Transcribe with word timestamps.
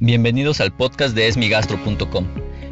Bienvenidos 0.00 0.60
al 0.62 0.74
podcast 0.74 1.14
de 1.14 1.28
esmigastro.com. 1.28 2.26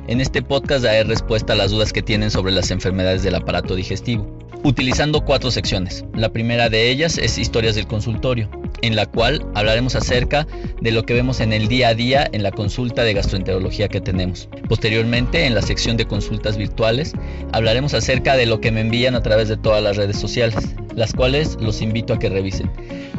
En 0.09 0.21
este 0.21 0.40
podcast 0.40 0.85
daré 0.85 1.04
respuesta 1.04 1.53
a 1.53 1.56
las 1.56 1.71
dudas 1.71 1.93
que 1.93 2.01
tienen 2.01 2.30
sobre 2.30 2.53
las 2.53 2.71
enfermedades 2.71 3.23
del 3.23 3.35
aparato 3.35 3.75
digestivo, 3.75 4.39
utilizando 4.63 5.25
cuatro 5.25 5.51
secciones. 5.51 6.05
La 6.15 6.33
primera 6.33 6.71
de 6.71 6.89
ellas 6.91 7.19
es 7.19 7.37
historias 7.37 7.75
del 7.75 7.89
consultorio, 7.89 8.49
en 8.82 8.96
la 8.96 9.06
cual 9.06 9.45
hablaremos 9.54 9.95
acerca 9.95 10.46
de 10.80 10.90
lo 10.90 11.04
que 11.04 11.14
vemos 11.14 11.40
en 11.40 11.52
el 11.52 11.68
día 11.68 11.88
a 11.88 11.95
día 11.95 12.29
en 12.32 12.43
la 12.43 12.52
consulta 12.52 13.04
de 13.04 13.14
gastroenterología 13.14 13.88
que 13.88 14.00
tenemos. 14.00 14.48
Posteriormente, 14.68 15.46
en 15.46 15.54
la 15.54 15.62
sección 15.62 15.96
de 15.96 16.06
consultas 16.06 16.56
virtuales, 16.56 17.12
hablaremos 17.52 17.94
acerca 17.94 18.36
de 18.36 18.46
lo 18.46 18.61
que 18.61 18.70
me 18.70 18.81
envían 18.81 19.14
a 19.14 19.22
través 19.22 19.48
de 19.48 19.57
todas 19.57 19.82
las 19.82 19.96
redes 19.96 20.18
sociales, 20.18 20.57
las 20.96 21.13
cuales 21.13 21.57
los 21.61 21.81
invito 21.82 22.14
a 22.14 22.18
que 22.18 22.29
revisen. 22.29 22.71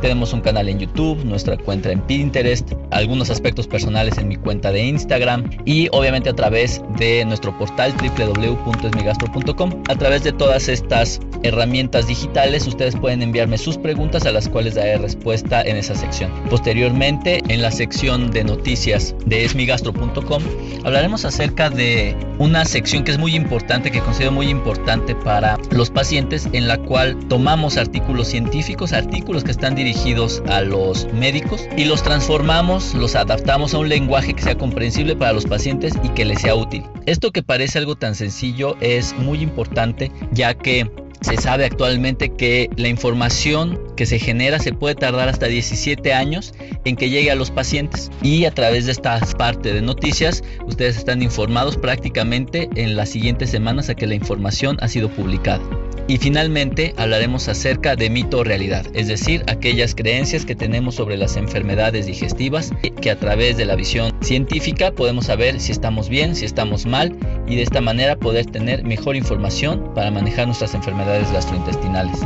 Tenemos 0.01 0.33
un 0.33 0.41
canal 0.41 0.69
en 0.69 0.79
YouTube, 0.79 1.23
nuestra 1.25 1.57
cuenta 1.57 1.91
en 1.91 2.01
Pinterest, 2.01 2.73
algunos 2.91 3.29
aspectos 3.29 3.67
personales 3.67 4.17
en 4.17 4.27
mi 4.27 4.35
cuenta 4.35 4.71
de 4.71 4.83
Instagram 4.85 5.49
y 5.65 5.87
obviamente 5.91 6.29
a 6.29 6.33
través 6.33 6.81
de 6.97 7.25
nuestro 7.25 7.57
portal 7.57 7.93
www.esmigastro.com. 7.93 9.83
A 9.89 9.95
través 9.95 10.23
de 10.23 10.33
todas 10.33 10.67
estas 10.69 11.19
herramientas 11.43 12.07
digitales 12.07 12.67
ustedes 12.67 12.95
pueden 12.95 13.21
enviarme 13.23 13.57
sus 13.57 13.77
preguntas 13.77 14.25
a 14.25 14.31
las 14.31 14.49
cuales 14.49 14.75
daré 14.75 14.97
respuesta 14.97 15.61
en 15.61 15.77
esa 15.77 15.95
sección. 15.95 16.31
Posteriormente, 16.49 17.41
en 17.47 17.61
la 17.61 17.71
sección 17.71 18.31
de 18.31 18.43
noticias 18.43 19.15
de 19.25 19.45
esmigastro.com 19.45 20.43
hablaremos 20.83 21.25
acerca 21.25 21.69
de 21.69 22.15
una 22.39 22.65
sección 22.65 23.03
que 23.03 23.11
es 23.11 23.17
muy 23.17 23.35
importante, 23.35 23.91
que 23.91 23.99
considero 23.99 24.31
muy 24.31 24.49
importante 24.49 25.15
para 25.15 25.57
los 25.71 25.89
pacientes, 25.89 26.47
en 26.53 26.67
la 26.67 26.77
cual 26.77 27.17
tomamos 27.27 27.66
artículos 27.75 28.29
científicos, 28.29 28.93
artículos 28.93 29.43
que 29.43 29.51
están 29.51 29.75
dirigidos 29.75 30.41
a 30.47 30.61
los 30.61 31.11
médicos 31.11 31.67
y 31.75 31.83
los 31.85 32.03
transformamos, 32.03 32.93
los 32.93 33.15
adaptamos 33.15 33.73
a 33.73 33.79
un 33.79 33.89
lenguaje 33.89 34.33
que 34.33 34.43
sea 34.43 34.57
comprensible 34.57 35.15
para 35.15 35.33
los 35.33 35.45
pacientes 35.45 35.93
y 36.03 36.09
que 36.09 36.23
les 36.23 36.41
sea 36.41 36.55
útil. 36.55 36.85
Esto 37.05 37.31
que 37.31 37.43
parece 37.43 37.79
algo 37.79 37.95
tan 37.95 38.15
sencillo 38.15 38.77
es 38.79 39.13
muy 39.17 39.41
importante 39.41 40.11
ya 40.31 40.53
que 40.53 40.89
se 41.21 41.37
sabe 41.37 41.65
actualmente 41.65 42.29
que 42.29 42.69
la 42.77 42.87
información 42.87 43.79
que 43.95 44.05
se 44.05 44.19
genera 44.19 44.59
se 44.59 44.73
puede 44.73 44.95
tardar 44.95 45.29
hasta 45.29 45.47
17 45.47 46.13
años 46.13 46.53
en 46.85 46.95
que 46.95 47.09
llegue 47.09 47.31
a 47.31 47.35
los 47.35 47.51
pacientes 47.51 48.11
y 48.21 48.45
a 48.45 48.51
través 48.51 48.85
de 48.85 48.91
esta 48.91 49.19
parte 49.37 49.73
de 49.73 49.81
noticias 49.81 50.43
ustedes 50.65 50.97
están 50.97 51.21
informados 51.21 51.77
prácticamente 51.77 52.69
en 52.75 52.95
las 52.95 53.09
siguientes 53.09 53.49
semanas 53.49 53.89
a 53.89 53.95
que 53.95 54.07
la 54.07 54.15
información 54.15 54.77
ha 54.81 54.87
sido 54.87 55.09
publicada. 55.09 55.61
Y 56.09 56.17
finalmente 56.17 56.93
hablaremos 56.95 57.49
acerca 57.49 57.97
de 57.97 58.09
mito 58.09 58.37
o 58.37 58.43
realidad, 58.45 58.85
es 58.93 59.09
decir, 59.09 59.43
aquellas 59.47 59.93
creencias 59.93 60.45
que 60.45 60.55
tenemos 60.55 60.95
sobre 60.95 61.17
las 61.17 61.35
enfermedades 61.35 62.05
digestivas 62.05 62.71
que 63.01 63.11
a 63.11 63.19
través 63.19 63.57
de 63.57 63.65
la 63.65 63.75
visión 63.75 64.13
científica 64.21 64.91
podemos 64.91 65.25
saber 65.25 65.59
si 65.59 65.73
estamos 65.73 66.07
bien, 66.07 66.33
si 66.35 66.45
estamos 66.45 66.85
mal 66.85 67.13
y 67.47 67.55
de 67.55 67.63
esta 67.63 67.81
manera 67.81 68.15
poder 68.15 68.45
tener 68.45 68.83
mejor 68.83 69.15
información 69.15 69.91
para 69.95 70.11
manejar 70.11 70.47
nuestras 70.47 70.73
enfermedades 70.73 71.31
gastrointestinales. 71.31 72.19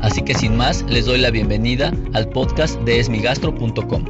Así 0.00 0.22
que 0.22 0.34
sin 0.34 0.56
más, 0.56 0.84
les 0.88 1.06
doy 1.06 1.18
la 1.18 1.30
bienvenida 1.30 1.92
al 2.14 2.28
podcast 2.28 2.78
de 2.82 3.00
esmigastro.com. 3.00 4.04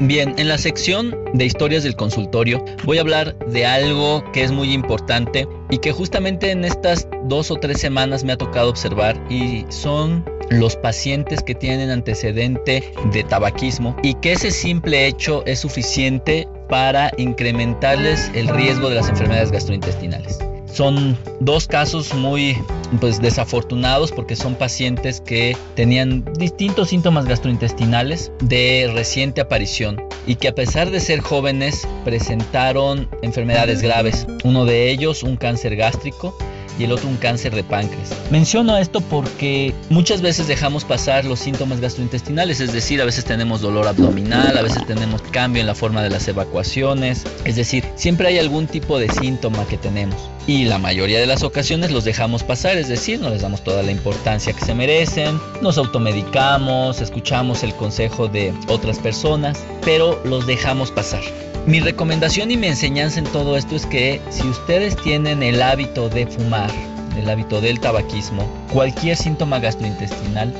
Bien, 0.00 0.34
en 0.36 0.48
la 0.48 0.58
sección 0.58 1.14
de 1.32 1.44
historias 1.44 1.84
del 1.84 1.94
consultorio 1.94 2.64
voy 2.84 2.98
a 2.98 3.02
hablar 3.02 3.38
de 3.46 3.66
algo 3.66 4.24
que 4.32 4.42
es 4.42 4.50
muy 4.50 4.72
importante 4.72 5.46
y 5.70 5.78
que 5.78 5.92
justamente 5.92 6.50
en 6.50 6.64
estas 6.64 7.06
dos 7.24 7.52
o 7.52 7.56
tres 7.56 7.80
semanas 7.80 8.24
me 8.24 8.32
ha 8.32 8.36
tocado 8.36 8.68
observar 8.68 9.16
y 9.30 9.64
son 9.68 10.24
los 10.50 10.74
pacientes 10.74 11.42
que 11.42 11.54
tienen 11.54 11.90
antecedente 11.90 12.92
de 13.12 13.22
tabaquismo 13.22 13.96
y 14.02 14.14
que 14.14 14.32
ese 14.32 14.50
simple 14.50 15.06
hecho 15.06 15.44
es 15.46 15.60
suficiente 15.60 16.48
para 16.72 17.12
incrementarles 17.18 18.30
el 18.34 18.48
riesgo 18.48 18.88
de 18.88 18.94
las 18.94 19.10
enfermedades 19.10 19.52
gastrointestinales. 19.52 20.38
Son 20.64 21.18
dos 21.40 21.66
casos 21.66 22.14
muy 22.14 22.56
pues 22.98 23.20
desafortunados 23.20 24.10
porque 24.10 24.36
son 24.36 24.54
pacientes 24.54 25.20
que 25.20 25.54
tenían 25.74 26.24
distintos 26.38 26.88
síntomas 26.88 27.26
gastrointestinales 27.26 28.32
de 28.40 28.90
reciente 28.94 29.42
aparición 29.42 30.02
y 30.26 30.36
que 30.36 30.48
a 30.48 30.54
pesar 30.54 30.90
de 30.90 31.00
ser 31.00 31.20
jóvenes 31.20 31.86
presentaron 32.06 33.06
enfermedades 33.20 33.82
graves. 33.82 34.26
Uno 34.42 34.64
de 34.64 34.88
ellos 34.88 35.22
un 35.22 35.36
cáncer 35.36 35.76
gástrico 35.76 36.34
y 36.78 36.84
el 36.84 36.92
otro 36.92 37.08
un 37.08 37.16
cáncer 37.16 37.54
de 37.54 37.64
páncreas. 37.64 38.10
Menciono 38.30 38.76
esto 38.76 39.00
porque 39.00 39.74
muchas 39.90 40.22
veces 40.22 40.48
dejamos 40.48 40.84
pasar 40.84 41.24
los 41.24 41.38
síntomas 41.38 41.80
gastrointestinales, 41.80 42.60
es 42.60 42.72
decir, 42.72 43.00
a 43.00 43.04
veces 43.04 43.24
tenemos 43.24 43.60
dolor 43.60 43.86
abdominal, 43.86 44.56
a 44.56 44.62
veces 44.62 44.86
tenemos 44.86 45.22
cambio 45.22 45.60
en 45.60 45.66
la 45.66 45.74
forma 45.74 46.02
de 46.02 46.10
las 46.10 46.26
evacuaciones, 46.28 47.24
es 47.44 47.56
decir, 47.56 47.84
siempre 47.96 48.28
hay 48.28 48.38
algún 48.38 48.66
tipo 48.66 48.98
de 48.98 49.08
síntoma 49.10 49.66
que 49.66 49.76
tenemos 49.76 50.16
y 50.46 50.64
la 50.64 50.78
mayoría 50.78 51.20
de 51.20 51.26
las 51.26 51.42
ocasiones 51.42 51.90
los 51.90 52.04
dejamos 52.04 52.42
pasar, 52.42 52.76
es 52.76 52.88
decir, 52.88 53.20
no 53.20 53.30
les 53.30 53.42
damos 53.42 53.62
toda 53.62 53.82
la 53.82 53.92
importancia 53.92 54.52
que 54.52 54.64
se 54.64 54.74
merecen, 54.74 55.40
nos 55.60 55.78
automedicamos, 55.78 57.00
escuchamos 57.00 57.62
el 57.62 57.74
consejo 57.74 58.28
de 58.28 58.52
otras 58.68 58.98
personas, 58.98 59.64
pero 59.84 60.20
los 60.24 60.46
dejamos 60.46 60.90
pasar. 60.90 61.22
Mi 61.66 61.78
recomendación 61.78 62.50
y 62.50 62.56
mi 62.56 62.66
enseñanza 62.66 63.20
en 63.20 63.26
todo 63.26 63.56
esto 63.56 63.76
es 63.76 63.86
que 63.86 64.20
si 64.30 64.48
ustedes 64.48 64.96
tienen 64.96 65.44
el 65.44 65.62
hábito 65.62 66.08
de 66.08 66.26
fumar, 66.26 66.70
el 67.16 67.30
hábito 67.30 67.60
del 67.60 67.78
tabaquismo, 67.78 68.48
cualquier 68.72 69.16
síntoma 69.16 69.60
gastrointestinal 69.60 70.52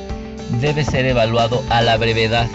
debe 0.61 0.85
ser 0.85 1.05
evaluado 1.05 1.61
a 1.69 1.81
la 1.81 1.97
brevedad. 1.97 2.47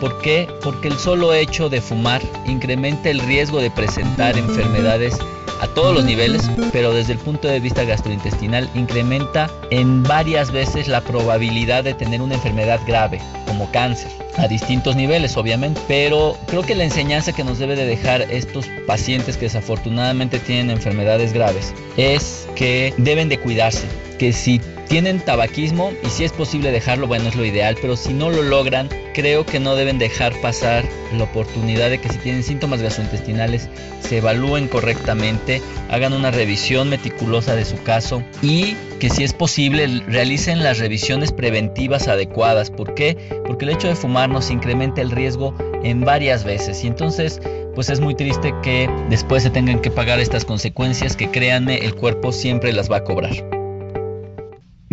¿Por 0.00 0.18
qué? 0.22 0.48
Porque 0.62 0.88
el 0.88 0.98
solo 0.98 1.34
hecho 1.34 1.68
de 1.68 1.82
fumar 1.82 2.22
incrementa 2.46 3.10
el 3.10 3.20
riesgo 3.20 3.60
de 3.60 3.70
presentar 3.70 4.38
enfermedades 4.38 5.18
a 5.60 5.66
todos 5.68 5.94
los 5.94 6.04
niveles, 6.04 6.50
pero 6.72 6.92
desde 6.92 7.12
el 7.12 7.18
punto 7.18 7.48
de 7.48 7.60
vista 7.60 7.84
gastrointestinal 7.84 8.68
incrementa 8.74 9.50
en 9.70 10.02
varias 10.02 10.50
veces 10.50 10.88
la 10.88 11.00
probabilidad 11.00 11.84
de 11.84 11.94
tener 11.94 12.22
una 12.22 12.34
enfermedad 12.34 12.80
grave, 12.86 13.20
como 13.46 13.70
cáncer, 13.70 14.10
a 14.36 14.48
distintos 14.48 14.96
niveles 14.96 15.36
obviamente, 15.36 15.80
pero 15.86 16.36
creo 16.46 16.62
que 16.62 16.74
la 16.74 16.84
enseñanza 16.84 17.32
que 17.32 17.44
nos 17.44 17.58
debe 17.58 17.76
de 17.76 17.86
dejar 17.86 18.22
estos 18.22 18.66
pacientes 18.86 19.36
que 19.36 19.46
desafortunadamente 19.46 20.38
tienen 20.38 20.70
enfermedades 20.70 21.32
graves 21.32 21.72
es 21.96 22.48
que 22.56 22.92
deben 22.96 23.28
de 23.28 23.38
cuidarse, 23.38 23.86
que 24.18 24.32
si 24.32 24.60
tienen 24.88 25.20
tabaquismo 25.20 25.92
y 26.02 26.08
si 26.08 26.24
es 26.24 26.32
posible 26.32 26.70
dejarlo, 26.70 27.06
bueno, 27.06 27.28
es 27.28 27.36
lo 27.36 27.44
ideal, 27.44 27.76
pero 27.80 27.96
si 27.96 28.12
no 28.12 28.30
lo 28.30 28.42
logran, 28.42 28.88
creo 29.14 29.46
que 29.46 29.60
no 29.60 29.76
deben 29.76 29.98
dejar 29.98 30.32
pasar 30.40 30.84
la 31.16 31.24
oportunidad 31.24 31.90
de 31.90 32.00
que 32.00 32.08
si 32.08 32.18
tienen 32.18 32.42
síntomas 32.42 32.82
gastrointestinales 32.82 33.68
se 34.00 34.18
evalúen 34.18 34.68
correctamente, 34.68 35.62
hagan 35.90 36.12
una 36.12 36.30
revisión 36.30 36.88
meticulosa 36.90 37.54
de 37.54 37.64
su 37.64 37.82
caso 37.82 38.22
y 38.42 38.76
que 39.00 39.10
si 39.10 39.24
es 39.24 39.32
posible 39.32 40.02
realicen 40.06 40.62
las 40.62 40.78
revisiones 40.78 41.32
preventivas 41.32 42.08
adecuadas. 42.08 42.70
¿Por 42.70 42.94
qué? 42.94 43.16
Porque 43.46 43.64
el 43.64 43.72
hecho 43.72 43.88
de 43.88 43.96
fumar 43.96 44.28
nos 44.28 44.50
incrementa 44.50 45.00
el 45.00 45.10
riesgo 45.10 45.54
en 45.82 46.02
varias 46.02 46.44
veces 46.44 46.82
y 46.84 46.88
entonces 46.88 47.40
pues 47.74 47.90
es 47.90 48.00
muy 48.00 48.14
triste 48.14 48.54
que 48.62 48.88
después 49.10 49.42
se 49.42 49.50
tengan 49.50 49.80
que 49.80 49.90
pagar 49.90 50.20
estas 50.20 50.44
consecuencias 50.44 51.16
que 51.16 51.30
créanme 51.30 51.78
el 51.78 51.94
cuerpo 51.94 52.32
siempre 52.32 52.72
las 52.72 52.90
va 52.90 52.98
a 52.98 53.04
cobrar. 53.04 53.53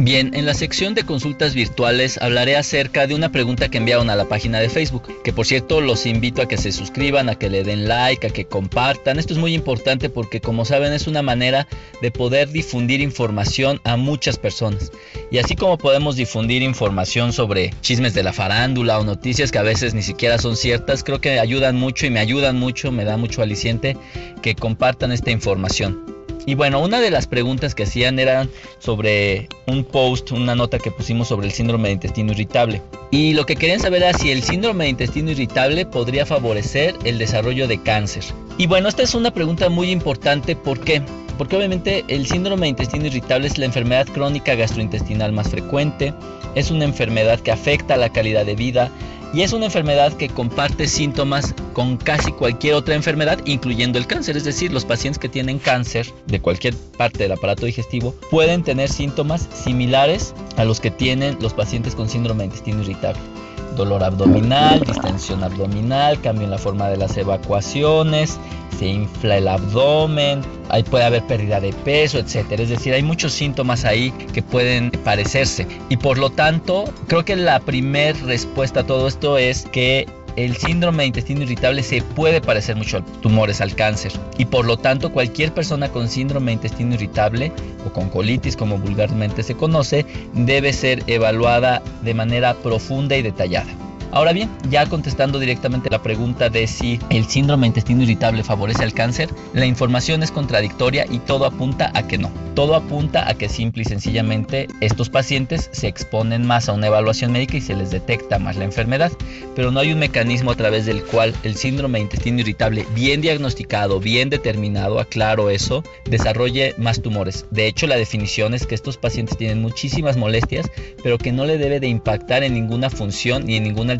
Bien, 0.03 0.31
en 0.33 0.47
la 0.47 0.55
sección 0.55 0.95
de 0.95 1.03
consultas 1.03 1.53
virtuales 1.53 2.17
hablaré 2.19 2.55
acerca 2.57 3.05
de 3.05 3.13
una 3.13 3.31
pregunta 3.31 3.69
que 3.69 3.77
enviaron 3.77 4.09
a 4.09 4.15
la 4.15 4.27
página 4.27 4.59
de 4.59 4.67
Facebook, 4.67 5.03
que 5.23 5.31
por 5.31 5.45
cierto 5.45 5.79
los 5.79 6.07
invito 6.07 6.41
a 6.41 6.47
que 6.47 6.57
se 6.57 6.71
suscriban, 6.71 7.29
a 7.29 7.35
que 7.35 7.51
le 7.51 7.63
den 7.63 7.87
like, 7.87 8.25
a 8.25 8.31
que 8.31 8.45
compartan. 8.45 9.19
Esto 9.19 9.33
es 9.33 9.39
muy 9.39 9.53
importante 9.53 10.09
porque 10.09 10.41
como 10.41 10.65
saben 10.65 10.91
es 10.91 11.05
una 11.05 11.21
manera 11.21 11.67
de 12.01 12.09
poder 12.09 12.49
difundir 12.49 12.99
información 12.99 13.79
a 13.83 13.95
muchas 13.95 14.39
personas. 14.39 14.91
Y 15.29 15.37
así 15.37 15.55
como 15.55 15.77
podemos 15.77 16.15
difundir 16.15 16.63
información 16.63 17.31
sobre 17.31 17.71
chismes 17.81 18.15
de 18.15 18.23
la 18.23 18.33
farándula 18.33 18.97
o 18.97 19.03
noticias 19.03 19.51
que 19.51 19.59
a 19.59 19.63
veces 19.63 19.93
ni 19.93 20.01
siquiera 20.01 20.39
son 20.39 20.57
ciertas, 20.57 21.03
creo 21.03 21.21
que 21.21 21.39
ayudan 21.39 21.75
mucho 21.75 22.07
y 22.07 22.09
me 22.09 22.19
ayudan 22.19 22.57
mucho, 22.57 22.91
me 22.91 23.05
da 23.05 23.17
mucho 23.17 23.43
aliciente 23.43 23.95
que 24.41 24.55
compartan 24.55 25.11
esta 25.11 25.29
información. 25.29 26.20
Y 26.45 26.55
bueno, 26.55 26.81
una 26.81 26.99
de 26.99 27.11
las 27.11 27.27
preguntas 27.27 27.75
que 27.75 27.83
hacían 27.83 28.17
eran 28.19 28.49
sobre 28.79 29.47
un 29.67 29.83
post, 29.83 30.31
una 30.31 30.55
nota 30.55 30.79
que 30.79 30.91
pusimos 30.91 31.27
sobre 31.27 31.47
el 31.47 31.53
síndrome 31.53 31.89
de 31.89 31.93
intestino 31.93 32.31
irritable. 32.31 32.81
Y 33.11 33.33
lo 33.33 33.45
que 33.45 33.55
querían 33.55 33.79
saber 33.79 34.01
era 34.01 34.17
si 34.17 34.31
el 34.31 34.41
síndrome 34.41 34.85
de 34.85 34.91
intestino 34.91 35.31
irritable 35.31 35.85
podría 35.85 36.25
favorecer 36.25 36.95
el 37.03 37.17
desarrollo 37.17 37.67
de 37.67 37.81
cáncer. 37.81 38.23
Y 38.57 38.67
bueno, 38.67 38.89
esta 38.89 39.03
es 39.03 39.13
una 39.13 39.31
pregunta 39.31 39.69
muy 39.69 39.91
importante. 39.91 40.55
¿Por 40.55 40.79
qué? 40.79 41.01
Porque 41.37 41.55
obviamente 41.55 42.03
el 42.07 42.27
síndrome 42.27 42.63
de 42.63 42.69
intestino 42.69 43.07
irritable 43.07 43.47
es 43.47 43.57
la 43.57 43.65
enfermedad 43.65 44.07
crónica 44.07 44.55
gastrointestinal 44.55 45.31
más 45.31 45.49
frecuente, 45.49 46.13
es 46.55 46.69
una 46.69 46.85
enfermedad 46.85 47.39
que 47.39 47.51
afecta 47.51 47.97
la 47.97 48.11
calidad 48.11 48.45
de 48.45 48.55
vida, 48.55 48.91
y 49.33 49.41
es 49.41 49.53
una 49.53 49.65
enfermedad 49.65 50.13
que 50.13 50.29
comparte 50.29 50.87
síntomas 50.87 51.53
con 51.73 51.97
casi 51.97 52.31
cualquier 52.31 52.75
otra 52.75 52.95
enfermedad, 52.95 53.39
incluyendo 53.45 53.97
el 53.97 54.07
cáncer. 54.07 54.37
Es 54.37 54.43
decir, 54.43 54.71
los 54.73 54.85
pacientes 54.85 55.19
que 55.19 55.29
tienen 55.29 55.59
cáncer 55.59 56.07
de 56.27 56.41
cualquier 56.41 56.75
parte 56.97 57.23
del 57.23 57.31
aparato 57.31 57.65
digestivo 57.65 58.13
pueden 58.29 58.63
tener 58.63 58.89
síntomas 58.89 59.47
similares 59.53 60.33
a 60.57 60.65
los 60.65 60.79
que 60.79 60.91
tienen 60.91 61.37
los 61.41 61.53
pacientes 61.53 61.95
con 61.95 62.09
síndrome 62.09 62.39
de 62.39 62.45
intestino 62.45 62.81
irritable 62.81 63.30
dolor 63.75 64.03
abdominal, 64.03 64.81
distensión 64.81 65.43
abdominal, 65.43 66.19
cambio 66.21 66.45
en 66.45 66.51
la 66.51 66.57
forma 66.57 66.89
de 66.89 66.97
las 66.97 67.17
evacuaciones, 67.17 68.39
se 68.77 68.87
infla 68.87 69.37
el 69.37 69.47
abdomen, 69.47 70.41
ahí 70.69 70.83
puede 70.83 71.03
haber 71.03 71.23
pérdida 71.27 71.59
de 71.59 71.73
peso, 71.73 72.17
etcétera. 72.17 72.63
Es 72.63 72.69
decir, 72.69 72.93
hay 72.93 73.03
muchos 73.03 73.33
síntomas 73.33 73.85
ahí 73.85 74.11
que 74.33 74.41
pueden 74.41 74.91
parecerse. 75.03 75.67
Y 75.89 75.97
por 75.97 76.17
lo 76.17 76.29
tanto, 76.29 76.85
creo 77.07 77.23
que 77.25 77.35
la 77.35 77.59
primera 77.59 78.17
respuesta 78.25 78.81
a 78.81 78.83
todo 78.83 79.07
esto 79.07 79.37
es 79.37 79.65
que 79.71 80.07
el 80.35 80.55
síndrome 80.55 81.03
de 81.03 81.07
intestino 81.07 81.43
irritable 81.43 81.83
se 81.83 82.01
puede 82.01 82.41
parecer 82.41 82.75
mucho 82.75 82.97
a 82.97 83.05
tumores, 83.21 83.61
al 83.61 83.75
cáncer. 83.75 84.11
Y 84.37 84.45
por 84.45 84.65
lo 84.65 84.77
tanto, 84.77 85.11
cualquier 85.11 85.53
persona 85.53 85.89
con 85.89 86.07
síndrome 86.07 86.47
de 86.47 86.53
intestino 86.53 86.95
irritable 86.95 87.51
o 87.85 87.91
con 87.91 88.09
colitis, 88.09 88.55
como 88.55 88.77
vulgarmente 88.77 89.43
se 89.43 89.55
conoce, 89.55 90.05
debe 90.33 90.73
ser 90.73 91.03
evaluada 91.07 91.81
de 92.01 92.13
manera 92.13 92.53
profunda 92.55 93.15
y 93.17 93.21
detallada. 93.21 93.71
Ahora 94.13 94.33
bien, 94.33 94.49
ya 94.69 94.85
contestando 94.87 95.39
directamente 95.39 95.89
la 95.89 96.03
pregunta 96.03 96.49
de 96.49 96.67
si 96.67 96.99
el 97.09 97.25
síndrome 97.27 97.67
intestino 97.67 98.03
irritable 98.03 98.43
favorece 98.43 98.83
al 98.83 98.93
cáncer, 98.93 99.29
la 99.53 99.65
información 99.65 100.21
es 100.21 100.31
contradictoria 100.31 101.05
y 101.09 101.19
todo 101.19 101.45
apunta 101.45 101.91
a 101.93 102.07
que 102.07 102.17
no. 102.17 102.29
Todo 102.53 102.75
apunta 102.75 103.29
a 103.29 103.35
que 103.35 103.47
simple 103.47 103.83
y 103.83 103.85
sencillamente 103.85 104.67
estos 104.81 105.09
pacientes 105.09 105.69
se 105.71 105.87
exponen 105.87 106.45
más 106.45 106.67
a 106.67 106.73
una 106.73 106.87
evaluación 106.87 107.31
médica 107.31 107.55
y 107.55 107.61
se 107.61 107.73
les 107.73 107.91
detecta 107.91 108.37
más 108.37 108.57
la 108.57 108.65
enfermedad, 108.65 109.13
pero 109.55 109.71
no 109.71 109.79
hay 109.79 109.93
un 109.93 109.99
mecanismo 109.99 110.51
a 110.51 110.55
través 110.55 110.85
del 110.85 111.03
cual 111.03 111.33
el 111.43 111.55
síndrome 111.55 112.01
intestino 112.01 112.41
irritable 112.41 112.85
bien 112.93 113.21
diagnosticado, 113.21 114.01
bien 114.01 114.29
determinado, 114.29 114.99
aclaro 114.99 115.49
eso, 115.49 115.83
desarrolle 116.03 116.75
más 116.77 117.01
tumores. 117.01 117.45
De 117.51 117.67
hecho, 117.67 117.87
la 117.87 117.95
definición 117.95 118.53
es 118.53 118.67
que 118.67 118.75
estos 118.75 118.97
pacientes 118.97 119.37
tienen 119.37 119.61
muchísimas 119.61 120.17
molestias, 120.17 120.69
pero 121.01 121.17
que 121.17 121.31
no 121.31 121.45
le 121.45 121.57
debe 121.57 121.79
de 121.79 121.87
impactar 121.87 122.43
en 122.43 122.53
ninguna 122.53 122.89
función 122.89 123.45
ni 123.45 123.55
en 123.55 123.63
ninguna 123.63 123.93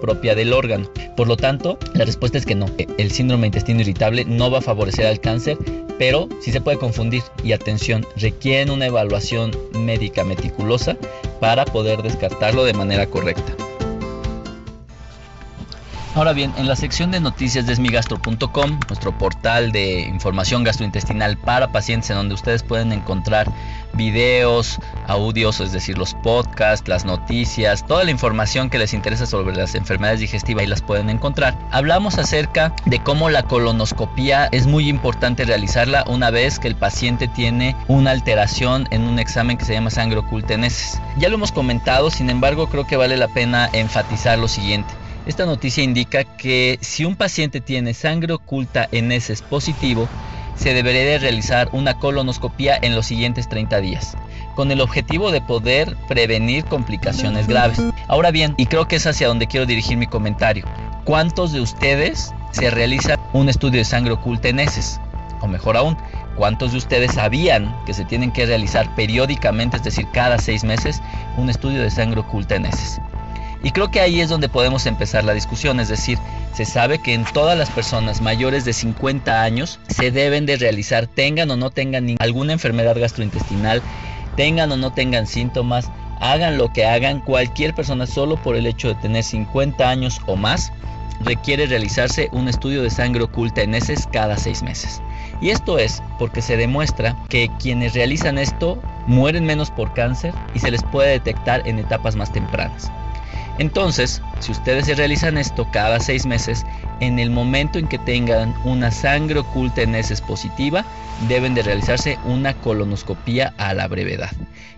propia 0.00 0.34
del 0.34 0.52
órgano. 0.52 0.90
Por 1.16 1.28
lo 1.28 1.36
tanto, 1.36 1.78
la 1.94 2.04
respuesta 2.04 2.38
es 2.38 2.46
que 2.46 2.54
no. 2.54 2.66
El 2.98 3.10
síndrome 3.10 3.42
de 3.42 3.46
intestino 3.48 3.80
irritable 3.80 4.24
no 4.24 4.50
va 4.50 4.58
a 4.58 4.62
favorecer 4.62 5.06
al 5.06 5.20
cáncer, 5.20 5.58
pero 5.98 6.28
sí 6.40 6.52
se 6.52 6.60
puede 6.60 6.78
confundir 6.78 7.22
y 7.42 7.52
atención, 7.52 8.06
requieren 8.16 8.70
una 8.70 8.86
evaluación 8.86 9.50
médica 9.74 10.24
meticulosa 10.24 10.96
para 11.40 11.64
poder 11.64 12.02
descartarlo 12.02 12.64
de 12.64 12.74
manera 12.74 13.06
correcta. 13.06 13.67
Ahora 16.18 16.32
bien, 16.32 16.52
en 16.58 16.66
la 16.66 16.74
sección 16.74 17.12
de 17.12 17.20
noticias 17.20 17.64
de 17.64 17.72
esmigastro.com, 17.74 18.80
nuestro 18.88 19.16
portal 19.16 19.70
de 19.70 20.00
información 20.00 20.64
gastrointestinal 20.64 21.36
para 21.36 21.70
pacientes 21.70 22.10
en 22.10 22.16
donde 22.16 22.34
ustedes 22.34 22.64
pueden 22.64 22.90
encontrar 22.90 23.48
videos, 23.92 24.80
audios, 25.06 25.60
es 25.60 25.70
decir, 25.70 25.96
los 25.96 26.14
podcasts, 26.14 26.88
las 26.88 27.04
noticias, 27.04 27.86
toda 27.86 28.02
la 28.02 28.10
información 28.10 28.68
que 28.68 28.80
les 28.80 28.94
interesa 28.94 29.26
sobre 29.26 29.54
las 29.54 29.76
enfermedades 29.76 30.18
digestivas 30.18 30.64
y 30.64 30.66
las 30.66 30.82
pueden 30.82 31.08
encontrar. 31.08 31.56
Hablamos 31.70 32.18
acerca 32.18 32.74
de 32.84 32.98
cómo 32.98 33.30
la 33.30 33.44
colonoscopía 33.44 34.48
es 34.50 34.66
muy 34.66 34.88
importante 34.88 35.44
realizarla 35.44 36.02
una 36.08 36.30
vez 36.30 36.58
que 36.58 36.66
el 36.66 36.74
paciente 36.74 37.28
tiene 37.28 37.76
una 37.86 38.10
alteración 38.10 38.88
en 38.90 39.02
un 39.02 39.20
examen 39.20 39.56
que 39.56 39.64
se 39.64 39.74
llama 39.74 39.90
sangre 39.90 40.18
oculta 40.18 40.54
en 40.54 40.64
heces. 40.64 41.00
Ya 41.16 41.28
lo 41.28 41.36
hemos 41.36 41.52
comentado, 41.52 42.10
sin 42.10 42.28
embargo, 42.28 42.66
creo 42.66 42.88
que 42.88 42.96
vale 42.96 43.16
la 43.16 43.28
pena 43.28 43.70
enfatizar 43.72 44.36
lo 44.36 44.48
siguiente. 44.48 44.97
Esta 45.26 45.44
noticia 45.46 45.84
indica 45.84 46.24
que 46.24 46.78
si 46.80 47.04
un 47.04 47.16
paciente 47.16 47.60
tiene 47.60 47.94
sangre 47.94 48.32
oculta 48.32 48.88
en 48.92 49.12
heces 49.12 49.42
positivo, 49.42 50.08
se 50.58 50.74
debería 50.74 51.04
de 51.04 51.18
realizar 51.18 51.68
una 51.72 51.98
colonoscopia 51.98 52.78
en 52.80 52.94
los 52.94 53.06
siguientes 53.06 53.48
30 53.48 53.80
días, 53.80 54.16
con 54.56 54.70
el 54.72 54.80
objetivo 54.80 55.30
de 55.30 55.40
poder 55.40 55.96
prevenir 56.08 56.64
complicaciones 56.64 57.46
graves. 57.46 57.80
Ahora 58.08 58.30
bien, 58.30 58.54
y 58.56 58.66
creo 58.66 58.88
que 58.88 58.96
es 58.96 59.06
hacia 59.06 59.28
donde 59.28 59.46
quiero 59.46 59.66
dirigir 59.66 59.96
mi 59.96 60.06
comentario, 60.06 60.64
¿cuántos 61.04 61.52
de 61.52 61.60
ustedes 61.60 62.32
se 62.50 62.70
realiza 62.70 63.18
un 63.32 63.48
estudio 63.48 63.78
de 63.78 63.84
sangre 63.84 64.14
oculta 64.14 64.48
en 64.48 64.58
heces? 64.58 65.00
O 65.40 65.46
mejor 65.46 65.76
aún, 65.76 65.96
¿cuántos 66.36 66.72
de 66.72 66.78
ustedes 66.78 67.12
sabían 67.12 67.76
que 67.86 67.94
se 67.94 68.04
tienen 68.04 68.32
que 68.32 68.46
realizar 68.46 68.92
periódicamente, 68.96 69.76
es 69.76 69.84
decir, 69.84 70.08
cada 70.12 70.38
seis 70.38 70.64
meses, 70.64 71.00
un 71.36 71.48
estudio 71.50 71.80
de 71.80 71.90
sangre 71.90 72.20
oculta 72.20 72.56
en 72.56 72.66
heces? 72.66 73.00
Y 73.62 73.72
creo 73.72 73.90
que 73.90 74.00
ahí 74.00 74.20
es 74.20 74.28
donde 74.28 74.48
podemos 74.48 74.86
empezar 74.86 75.24
la 75.24 75.34
discusión, 75.34 75.80
es 75.80 75.88
decir, 75.88 76.18
se 76.54 76.64
sabe 76.64 77.00
que 77.00 77.14
en 77.14 77.24
todas 77.24 77.58
las 77.58 77.70
personas 77.70 78.20
mayores 78.20 78.64
de 78.64 78.72
50 78.72 79.42
años 79.42 79.80
se 79.88 80.10
deben 80.10 80.46
de 80.46 80.56
realizar, 80.56 81.06
tengan 81.06 81.50
o 81.50 81.56
no 81.56 81.70
tengan 81.70 82.16
alguna 82.20 82.52
enfermedad 82.52 82.98
gastrointestinal, 82.98 83.82
tengan 84.36 84.70
o 84.70 84.76
no 84.76 84.92
tengan 84.92 85.26
síntomas, 85.26 85.90
hagan 86.20 86.58
lo 86.58 86.72
que 86.72 86.86
hagan, 86.86 87.20
cualquier 87.20 87.74
persona 87.74 88.06
solo 88.06 88.40
por 88.40 88.56
el 88.56 88.66
hecho 88.66 88.88
de 88.88 88.94
tener 88.96 89.24
50 89.24 89.88
años 89.88 90.20
o 90.26 90.36
más 90.36 90.72
requiere 91.20 91.66
realizarse 91.66 92.28
un 92.32 92.48
estudio 92.48 92.82
de 92.82 92.90
sangre 92.90 93.24
oculta 93.24 93.62
en 93.62 93.74
heces 93.74 94.08
cada 94.12 94.36
seis 94.36 94.62
meses. 94.62 95.02
Y 95.40 95.50
esto 95.50 95.78
es 95.78 96.02
porque 96.18 96.42
se 96.42 96.56
demuestra 96.56 97.16
que 97.28 97.50
quienes 97.58 97.94
realizan 97.94 98.38
esto 98.38 98.80
mueren 99.06 99.44
menos 99.44 99.70
por 99.70 99.92
cáncer 99.94 100.32
y 100.54 100.58
se 100.60 100.70
les 100.70 100.82
puede 100.84 101.10
detectar 101.10 101.66
en 101.66 101.78
etapas 101.78 102.16
más 102.16 102.32
tempranas. 102.32 102.90
Entonces, 103.58 104.22
si 104.40 104.52
ustedes 104.52 104.86
se 104.86 104.94
realizan 104.94 105.38
esto 105.38 105.68
cada 105.72 106.00
seis 106.00 106.26
meses, 106.26 106.64
en 107.00 107.18
el 107.18 107.30
momento 107.30 107.78
en 107.78 107.88
que 107.88 107.98
tengan 107.98 108.54
una 108.64 108.90
sangre 108.90 109.40
oculta 109.40 109.82
en 109.82 109.94
heces 109.94 110.20
positiva, 110.20 110.84
deben 111.26 111.54
de 111.54 111.62
realizarse 111.62 112.18
una 112.24 112.54
colonoscopía 112.54 113.52
a 113.58 113.74
la 113.74 113.88
brevedad. 113.88 114.30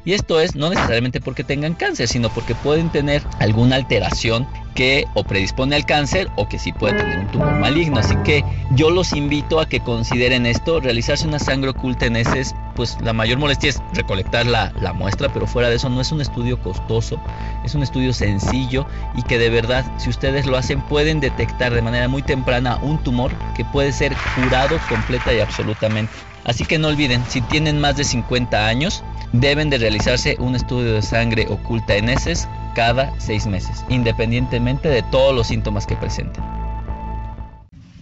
Y 0.05 0.15
esto 0.15 0.41
es 0.41 0.55
no 0.57 0.71
necesariamente 0.71 1.21
porque 1.21 1.45
tengan 1.45 1.75
cáncer, 1.75 2.09
sino 2.09 2.31
porque 2.33 2.55
pueden 2.55 2.91
tener 2.91 3.23
alguna 3.39 3.77
alteración 3.77 4.47
que 4.75 5.05
o 5.15 5.25
predispone 5.25 5.77
al 5.77 5.85
cáncer 5.85 6.31
o 6.37 6.49
que 6.49 6.59
sí 6.59 6.73
puede 6.73 6.95
tener 6.95 7.19
un 7.19 7.27
tumor 7.27 7.53
maligno. 7.59 8.01
Así 8.01 8.17
que 8.25 8.43
yo 8.73 8.89
los 8.89 9.13
invito 9.13 9.61
a 9.61 9.69
que 9.69 9.81
consideren 9.81 10.47
esto, 10.47 10.81
realizarse 10.81 11.27
una 11.29 11.39
sangre 11.39 11.71
oculta 11.71 12.07
en 12.07 12.17
heces, 12.17 12.55
pues 12.77 12.97
la 13.03 13.13
mayor 13.13 13.39
molestia 13.39 13.71
es 13.71 13.83
recolectar 13.93 14.47
la, 14.47 14.73
la 14.81 14.95
muestra, 14.95 15.31
pero 15.31 15.47
fuera 15.47 15.69
de 15.69 15.77
eso 15.77 15.91
no 15.91 16.01
es 16.01 16.13
un 16.13 16.23
estudio 16.23 16.59
costoso, 16.63 17.21
es 17.65 17.75
un 17.75 17.83
estudio 17.83 18.15
sencillo 18.15 18.87
y 19.17 19.23
que 19.23 19.39
verdad 19.51 19.85
si 19.99 20.11
ustedes 20.11 20.47
lo 20.47 20.57
hacen 20.57 20.81
pueden 20.81 21.21
detectar 21.21 21.75
de 21.75 21.83
manera 21.83 22.09
muy 22.09 22.23
temprana 22.23 22.79
un 22.83 23.03
tumor 23.03 23.33
que 23.55 23.65
puede 23.65 23.93
ser 23.93 24.15
curado 24.35 24.79
completa 24.89 25.33
y 25.33 25.41
absolutamente. 25.41 26.13
Así 26.45 26.65
que 26.65 26.79
no 26.79 26.89
olviden, 26.89 27.23
si 27.29 27.41
tienen 27.43 27.81
más 27.81 27.97
de 27.97 28.05
50 28.05 28.67
años, 28.67 29.05
deben 29.33 29.71
de 29.71 29.79
realizarse 29.79 30.37
un 30.39 30.55
estudio 30.55 30.95
de 30.95 31.03
sangre 31.03 31.47
oculta 31.49 31.97
en 31.97 32.09
heces 32.09 32.49
cada 32.75 33.13
seis 33.19 33.47
meses, 33.47 33.85
independientemente 33.89 34.89
de 34.89 35.03
todos 35.03 35.35
los 35.35 35.49
síntomas 35.49 35.87
que 35.87 35.97
presenten. 35.97 36.60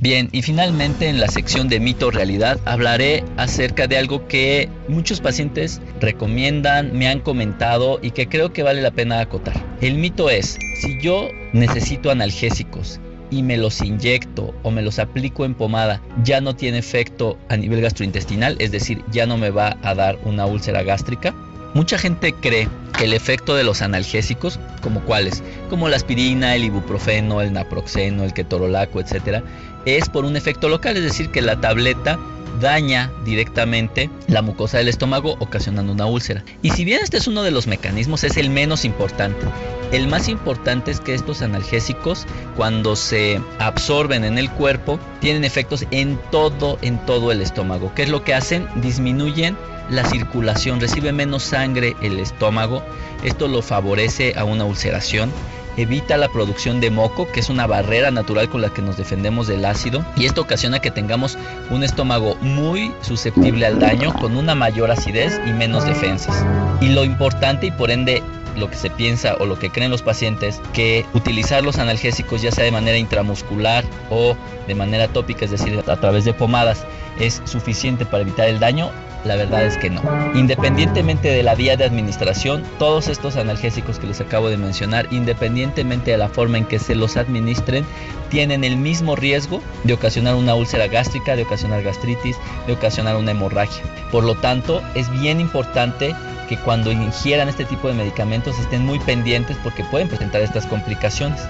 Bien, 0.01 0.29
y 0.31 0.43
finalmente 0.43 1.09
en 1.09 1.19
la 1.19 1.27
sección 1.27 1.69
de 1.69 1.81
mito 1.81 2.13
realidad 2.13 2.61
hablaré 2.67 3.25
acerca 3.37 3.89
de 3.89 3.99
algo 3.99 4.29
que 4.29 4.69
muchos 4.87 5.21
pacientes 5.21 5.81
recomiendan, 6.01 6.97
me 6.97 7.09
han 7.09 7.19
comentado 7.19 7.99
y 8.01 8.13
que 8.13 8.29
creo 8.29 8.53
que 8.53 8.63
vale 8.63 8.81
la 8.81 8.93
pena 8.93 9.19
acotar. 9.19 9.61
El 9.81 9.97
mito 9.97 10.31
es, 10.31 10.57
si 10.81 11.03
yo 11.03 11.31
necesito 11.53 12.13
analgésicos 12.13 13.01
y 13.33 13.43
me 13.43 13.57
los 13.57 13.81
inyecto 13.81 14.55
o 14.63 14.71
me 14.71 14.83
los 14.83 15.01
aplico 15.01 15.45
en 15.45 15.55
pomada, 15.55 16.01
ya 16.23 16.41
no 16.41 16.55
tiene 16.55 16.79
efecto 16.79 17.37
a 17.49 17.57
nivel 17.57 17.81
gastrointestinal, 17.81 18.55
es 18.61 18.71
decir, 18.71 19.03
ya 19.11 19.27
no 19.27 19.37
me 19.37 19.51
va 19.51 19.79
a 19.83 19.97
dar 19.97 20.17
una 20.25 20.47
úlcera 20.47 20.85
gástrica. 20.85 21.35
Mucha 21.79 21.97
gente 21.97 22.33
cree 22.33 22.69
que 22.99 23.05
el 23.05 23.13
efecto 23.13 23.55
de 23.55 23.63
los 23.63 23.83
analgésicos, 23.83 24.59
como 24.83 25.01
cuáles, 25.03 25.45
como 25.71 25.89
la 25.89 25.95
aspirina, 25.95 26.57
el 26.57 26.65
ibuprofeno, 26.65 27.41
el 27.41 27.53
naproxeno, 27.53 28.25
el 28.25 28.33
ketorolaco, 28.33 29.01
etcétera, 29.01 29.45
es 29.85 30.09
por 30.09 30.25
un 30.25 30.37
efecto 30.37 30.69
local, 30.69 30.97
es 30.97 31.05
decir, 31.05 31.31
que 31.31 31.41
la 31.41 31.61
tableta 31.61 32.19
daña 32.61 33.13
directamente 33.25 34.11
la 34.27 34.43
mucosa 34.43 34.79
del 34.79 34.89
estómago 34.89 35.37
ocasionando 35.39 35.93
una 35.93 36.07
úlcera. 36.07 36.45
Y 36.63 36.71
si 36.71 36.85
bien 36.85 37.01
este 37.03 37.17
es 37.17 37.27
uno 37.27 37.43
de 37.43 37.51
los 37.51 37.67
mecanismos, 37.67 38.25
es 38.25 38.37
el 38.37 38.51
menos 38.51 38.85
importante. 38.85 39.47
El 39.93 40.07
más 40.07 40.29
importante 40.29 40.91
es 40.91 41.01
que 41.01 41.15
estos 41.15 41.41
analgésicos, 41.41 42.27
cuando 42.57 42.95
se 42.95 43.41
absorben 43.59 44.25
en 44.25 44.37
el 44.39 44.51
cuerpo, 44.51 44.99
tienen 45.21 45.45
efectos 45.45 45.87
en 45.91 46.19
todo, 46.31 46.79
en 46.83 46.99
todo 47.07 47.33
el 47.33 47.41
estómago. 47.41 47.93
¿Qué 47.95 48.03
es 48.03 48.11
lo 48.11 48.23
que 48.23 48.35
hacen? 48.35 48.69
Disminuyen 48.77 49.57
la 49.91 50.05
circulación, 50.05 50.81
recibe 50.81 51.13
menos 51.13 51.43
sangre 51.43 51.97
el 52.03 52.19
estómago. 52.19 52.83
Esto 53.25 53.49
lo 53.49 53.63
favorece 53.63 54.35
a 54.37 54.45
una 54.45 54.65
ulceración 54.65 55.33
evita 55.79 56.17
la 56.17 56.29
producción 56.29 56.81
de 56.81 56.91
moco, 56.91 57.31
que 57.31 57.41
es 57.41 57.49
una 57.49 57.67
barrera 57.67 58.11
natural 58.11 58.49
con 58.49 58.61
la 58.61 58.71
que 58.71 58.83
nos 58.83 58.97
defendemos 58.97 59.47
del 59.47 59.65
ácido, 59.65 60.05
y 60.17 60.27
esto 60.27 60.41
ocasiona 60.43 60.81
que 60.81 60.91
tengamos 60.91 61.39
un 61.71 61.85
estómago 61.85 62.35
muy 62.41 62.93
susceptible 63.01 63.65
al 63.65 63.79
daño, 63.79 64.13
con 64.13 64.37
una 64.37 64.55
mayor 64.55 64.91
acidez 64.91 65.41
y 65.47 65.53
menos 65.53 65.85
defensas. 65.85 66.45
Y 66.81 66.89
lo 66.89 67.05
importante 67.05 67.67
y 67.67 67.71
por 67.71 67.91
ende 67.91 68.23
lo 68.57 68.69
que 68.69 68.77
se 68.77 68.91
piensa 68.91 69.37
o 69.39 69.47
lo 69.47 69.59
que 69.59 69.71
creen 69.71 69.91
los 69.91 70.03
pacientes, 70.03 70.61
que 70.73 71.07
utilizar 71.15 71.63
los 71.63 71.79
analgésicos 71.79 72.43
ya 72.43 72.51
sea 72.51 72.65
de 72.65 72.73
manera 72.73 72.99
intramuscular 72.99 73.85
o 74.11 74.37
de 74.67 74.75
manera 74.75 75.07
tópica, 75.07 75.45
es 75.45 75.53
decir, 75.53 75.81
a 75.87 75.97
través 75.97 76.25
de 76.25 76.35
pomadas, 76.35 76.85
es 77.21 77.41
suficiente 77.45 78.05
para 78.05 78.23
evitar 78.23 78.49
el 78.49 78.59
daño, 78.59 78.91
la 79.25 79.37
verdad 79.37 79.65
es 79.65 79.77
que 79.77 79.91
no. 79.91 80.03
Independientemente 80.35 81.29
de 81.29 81.43
la 81.43 81.55
vía 81.55 81.77
de 81.77 81.85
administración, 81.85 82.63
todos 82.79 83.09
estos 83.09 83.37
analgésicos 83.37 83.99
que 83.99 84.07
les 84.07 84.21
acabo 84.21 84.49
de 84.49 84.57
mencionar, 84.57 85.07
independientemente 85.11 86.13
de 86.13 86.19
la 86.19 86.29
forma 86.29 86.59
en 86.59 86.65
que 86.65 86.79
se 86.79 86.95
los 86.95 87.17
administren, 87.17 87.85
tienen 88.31 88.65
el 88.65 88.77
mismo 88.77 89.17
riesgo 89.17 89.63
de 89.85 89.95
ocasionar 89.95 90.35
una 90.35 90.55
úlcera 90.55 90.87
gástrica, 90.87 91.37
de 91.37 91.43
ocasionar 91.43 91.83
gastritis, 91.83 92.37
de 92.67 92.73
ocasionar 92.73 93.17
una 93.17 93.33
hemorragia. 93.33 93.83
Por 94.11 94.25
lo 94.25 94.35
tanto, 94.37 94.83
es 94.95 95.11
bien 95.21 95.41
importante 95.41 96.15
que 96.49 96.57
cuando 96.57 96.91
ingieran 96.91 97.49
este 97.49 97.65
tipo 97.65 97.89
de 97.89 97.95
medicamentos 97.95 98.59
estén 98.59 98.85
muy 98.85 98.99
pendientes 99.01 99.57
porque 99.63 99.85
pueden 99.85 100.09
presentar 100.09 100.41
estas 100.41 100.67
complicaciones. 100.67 101.41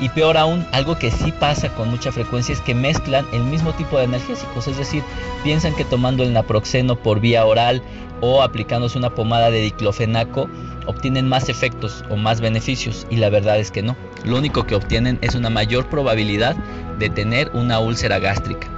Y 0.00 0.08
peor 0.08 0.36
aún, 0.36 0.66
algo 0.72 0.98
que 0.98 1.10
sí 1.10 1.32
pasa 1.32 1.68
con 1.74 1.88
mucha 1.88 2.10
frecuencia 2.10 2.52
es 2.52 2.60
que 2.60 2.74
mezclan 2.74 3.26
el 3.32 3.44
mismo 3.44 3.72
tipo 3.72 3.98
de 3.98 4.04
analgésicos, 4.04 4.66
es 4.66 4.76
decir, 4.76 5.02
piensan 5.44 5.74
que 5.74 5.84
tomando 5.84 6.22
el 6.22 6.32
naproxeno 6.32 6.96
por 6.96 7.20
vía 7.20 7.44
oral 7.44 7.82
o 8.20 8.42
aplicándose 8.42 8.98
una 8.98 9.10
pomada 9.10 9.50
de 9.50 9.60
diclofenaco 9.60 10.48
obtienen 10.86 11.28
más 11.28 11.48
efectos 11.48 12.04
o 12.10 12.16
más 12.16 12.40
beneficios 12.40 13.06
y 13.10 13.16
la 13.16 13.30
verdad 13.30 13.58
es 13.58 13.70
que 13.70 13.82
no. 13.82 13.96
Lo 14.24 14.36
único 14.36 14.64
que 14.64 14.74
obtienen 14.74 15.18
es 15.20 15.34
una 15.34 15.50
mayor 15.50 15.88
probabilidad 15.88 16.56
de 16.98 17.10
tener 17.10 17.50
una 17.54 17.78
úlcera 17.80 18.18
gástrica. 18.18 18.68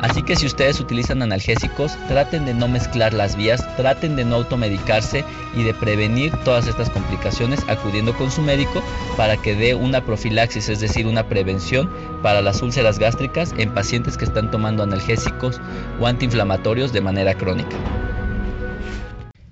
Así 0.00 0.22
que 0.22 0.36
si 0.36 0.44
ustedes 0.44 0.80
utilizan 0.80 1.22
analgésicos, 1.22 1.96
traten 2.08 2.44
de 2.44 2.52
no 2.52 2.68
mezclar 2.68 3.14
las 3.14 3.36
vías, 3.36 3.64
traten 3.76 4.16
de 4.16 4.24
no 4.26 4.36
automedicarse 4.36 5.24
y 5.56 5.62
de 5.62 5.72
prevenir 5.72 6.30
todas 6.44 6.66
estas 6.66 6.90
complicaciones 6.90 7.60
acudiendo 7.68 8.14
con 8.14 8.30
su 8.30 8.42
médico 8.42 8.82
para 9.16 9.38
que 9.38 9.54
dé 9.54 9.74
una 9.74 10.04
profilaxis, 10.04 10.68
es 10.68 10.80
decir, 10.80 11.06
una 11.06 11.26
prevención 11.26 11.90
para 12.22 12.42
las 12.42 12.60
úlceras 12.60 12.98
gástricas 12.98 13.54
en 13.56 13.72
pacientes 13.72 14.18
que 14.18 14.26
están 14.26 14.50
tomando 14.50 14.82
analgésicos 14.82 15.58
o 15.98 16.06
antiinflamatorios 16.06 16.92
de 16.92 17.00
manera 17.00 17.34
crónica. 17.34 17.74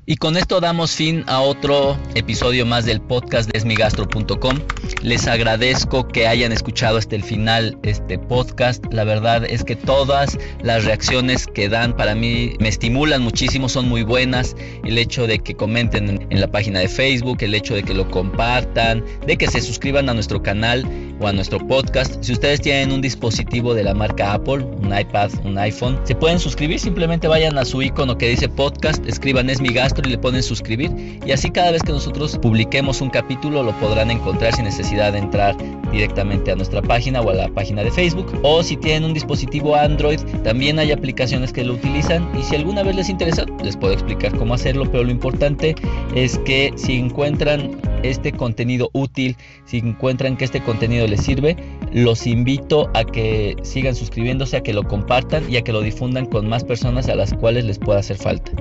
Y 0.04 0.16
con 0.16 0.36
esto 0.36 0.60
damos 0.60 0.90
fin 0.90 1.22
a 1.28 1.40
otro 1.40 1.96
episodio 2.16 2.66
más 2.66 2.84
del 2.84 3.00
podcast 3.00 3.48
de 3.48 3.56
esmigastro.com. 3.56 4.58
Les 5.00 5.28
agradezco 5.28 6.08
que 6.08 6.26
hayan 6.26 6.50
escuchado 6.50 6.98
hasta 6.98 7.14
el 7.14 7.22
final 7.22 7.78
este 7.84 8.18
podcast. 8.18 8.84
La 8.92 9.04
verdad 9.04 9.44
es 9.44 9.62
que 9.62 9.76
todas 9.76 10.36
las 10.60 10.84
reacciones 10.86 11.46
que 11.46 11.68
dan 11.68 11.94
para 11.96 12.16
mí 12.16 12.56
me 12.58 12.66
estimulan 12.66 13.22
muchísimo, 13.22 13.68
son 13.68 13.88
muy 13.88 14.02
buenas. 14.02 14.56
El 14.84 14.98
hecho 14.98 15.28
de 15.28 15.38
que 15.38 15.54
comenten 15.54 16.21
en 16.32 16.40
la 16.40 16.46
página 16.50 16.80
de 16.80 16.88
Facebook, 16.88 17.38
el 17.42 17.54
hecho 17.54 17.74
de 17.74 17.82
que 17.82 17.92
lo 17.92 18.10
compartan, 18.10 19.04
de 19.26 19.36
que 19.36 19.46
se 19.46 19.60
suscriban 19.60 20.08
a 20.08 20.14
nuestro 20.14 20.42
canal 20.42 20.84
o 21.20 21.26
a 21.26 21.32
nuestro 21.32 21.58
podcast. 21.66 22.16
Si 22.24 22.32
ustedes 22.32 22.62
tienen 22.62 22.90
un 22.90 23.02
dispositivo 23.02 23.74
de 23.74 23.84
la 23.84 23.92
marca 23.92 24.32
Apple, 24.32 24.64
un 24.64 24.98
iPad, 24.98 25.30
un 25.44 25.58
iPhone, 25.58 26.00
se 26.04 26.14
pueden 26.14 26.40
suscribir. 26.40 26.80
Simplemente 26.80 27.28
vayan 27.28 27.58
a 27.58 27.66
su 27.66 27.82
icono 27.82 28.16
que 28.16 28.30
dice 28.30 28.48
podcast, 28.48 29.06
escriban 29.06 29.50
esmigastro 29.50 30.08
y 30.08 30.12
le 30.12 30.18
ponen 30.18 30.42
suscribir 30.42 30.90
y 31.24 31.32
así 31.32 31.50
cada 31.50 31.70
vez 31.70 31.82
que 31.82 31.92
nosotros 31.92 32.38
publiquemos 32.38 33.02
un 33.02 33.10
capítulo 33.10 33.62
lo 33.62 33.78
podrán 33.78 34.10
encontrar 34.10 34.54
sin 34.54 34.64
necesidad 34.64 35.12
de 35.12 35.18
entrar 35.18 35.54
directamente 35.92 36.50
a 36.50 36.56
nuestra 36.56 36.82
página 36.82 37.20
o 37.20 37.30
a 37.30 37.34
la 37.34 37.48
página 37.48 37.84
de 37.84 37.90
Facebook 37.90 38.26
o 38.42 38.62
si 38.62 38.76
tienen 38.76 39.04
un 39.04 39.14
dispositivo 39.14 39.76
Android 39.76 40.18
también 40.42 40.78
hay 40.78 40.90
aplicaciones 40.90 41.52
que 41.52 41.64
lo 41.64 41.74
utilizan 41.74 42.28
y 42.38 42.42
si 42.42 42.56
alguna 42.56 42.82
vez 42.82 42.96
les 42.96 43.08
interesa 43.08 43.44
les 43.62 43.76
puedo 43.76 43.92
explicar 43.92 44.36
cómo 44.36 44.54
hacerlo 44.54 44.90
pero 44.90 45.04
lo 45.04 45.10
importante 45.10 45.74
es 46.14 46.38
que 46.38 46.72
si 46.76 46.94
encuentran 46.94 47.70
este 48.02 48.32
contenido 48.32 48.90
útil, 48.92 49.36
si 49.64 49.78
encuentran 49.78 50.36
que 50.36 50.44
este 50.44 50.62
contenido 50.62 51.06
les 51.06 51.22
sirve, 51.22 51.56
los 51.92 52.26
invito 52.26 52.90
a 52.94 53.04
que 53.04 53.56
sigan 53.62 53.94
suscribiéndose, 53.94 54.56
a 54.56 54.62
que 54.62 54.72
lo 54.72 54.82
compartan 54.84 55.50
y 55.50 55.56
a 55.56 55.62
que 55.62 55.72
lo 55.72 55.80
difundan 55.80 56.26
con 56.26 56.48
más 56.48 56.64
personas 56.64 57.08
a 57.08 57.14
las 57.14 57.32
cuales 57.34 57.64
les 57.64 57.78
pueda 57.78 58.00
hacer 58.00 58.16
falta. 58.16 58.52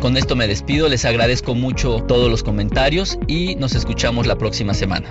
Con 0.00 0.16
esto 0.16 0.36
me 0.36 0.48
despido, 0.48 0.88
les 0.88 1.04
agradezco 1.04 1.54
mucho 1.54 2.02
todos 2.08 2.30
los 2.30 2.42
comentarios 2.42 3.18
y 3.26 3.54
nos 3.56 3.74
escuchamos 3.74 4.26
la 4.26 4.36
próxima 4.36 4.74
semana. 4.74 5.08